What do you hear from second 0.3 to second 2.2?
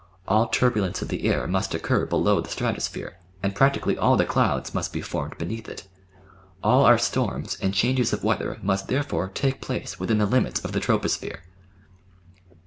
tur bulence of the air must occur